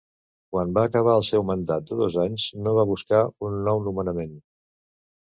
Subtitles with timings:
[0.53, 3.19] Quan va acabar el seu mandat de dos anys, no va buscar
[3.49, 4.33] un nou nomenament.